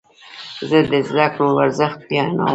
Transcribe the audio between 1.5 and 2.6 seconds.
ارزښت بیانوم.